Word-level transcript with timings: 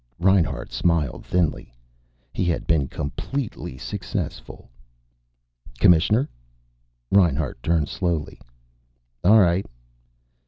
Reinhart 0.17 0.71
smiled 0.73 1.23
thinly. 1.27 1.75
He 2.33 2.45
had 2.45 2.65
been 2.65 2.87
completely 2.87 3.77
successful. 3.77 4.71
"Commissioner." 5.79 6.27
Reinhart 7.11 7.61
turned 7.61 7.87
slowly. 7.87 8.41
"All 9.23 9.39
right." 9.39 9.67